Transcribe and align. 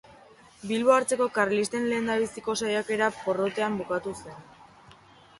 Bilbo 0.69 0.93
hartzeko 0.93 1.25
karlisten 1.33 1.83
lehendabiziko 1.91 2.55
saiakera 2.61 3.09
porrotean 3.19 3.77
bukatu 3.83 4.15
zen. 4.23 4.41